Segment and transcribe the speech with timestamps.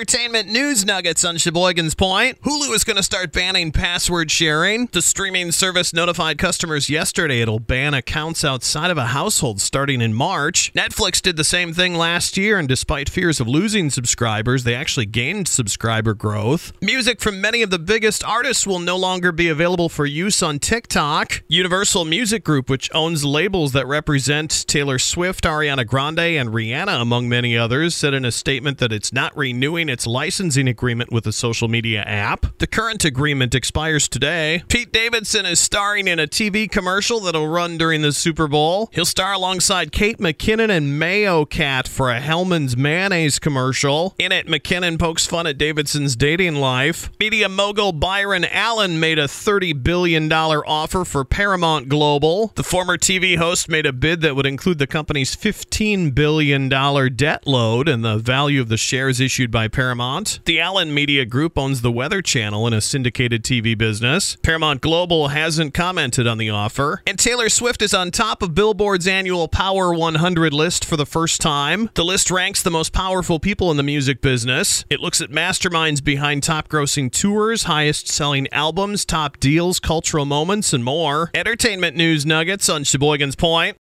[0.00, 2.40] entertainment news nuggets on Sheboygan's Point.
[2.40, 4.86] Hulu is going to start banning password sharing.
[4.86, 10.14] The streaming service notified customers yesterday it'll ban accounts outside of a household starting in
[10.14, 10.72] March.
[10.72, 15.04] Netflix did the same thing last year, and despite fears of losing subscribers, they actually
[15.04, 16.72] gained subscriber growth.
[16.80, 20.58] Music from many of the biggest artists will no longer be available for use on
[20.58, 21.42] TikTok.
[21.46, 27.28] Universal Music Group, which owns labels that represent Taylor Swift, Ariana Grande, and Rihanna, among
[27.28, 31.32] many others, said in a statement that it's not renewing its licensing agreement with the
[31.32, 32.46] social media app.
[32.58, 34.62] The current agreement expires today.
[34.68, 38.88] Pete Davidson is starring in a TV commercial that'll run during the Super Bowl.
[38.92, 44.14] He'll star alongside Kate McKinnon and Mayo Cat for a Hellmann's mayonnaise commercial.
[44.18, 47.10] In it, McKinnon pokes fun at Davidson's dating life.
[47.18, 52.52] Media mogul Byron Allen made a $30 billion offer for Paramount Global.
[52.54, 57.46] The former TV host made a bid that would include the company's $15 billion debt
[57.46, 60.40] load and the value of the shares issued by Paramount.
[60.44, 64.36] The Allen Media Group owns the Weather Channel in a syndicated TV business.
[64.42, 67.02] Paramount Global hasn't commented on the offer.
[67.06, 71.40] And Taylor Swift is on top of Billboard's annual Power 100 list for the first
[71.40, 71.88] time.
[71.94, 74.84] The list ranks the most powerful people in the music business.
[74.90, 80.74] It looks at masterminds behind top grossing tours, highest selling albums, top deals, cultural moments,
[80.74, 81.30] and more.
[81.32, 83.78] Entertainment news nuggets on Sheboygan's Point.